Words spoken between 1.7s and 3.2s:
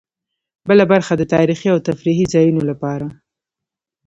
او تفریحي ځایونو لپاره.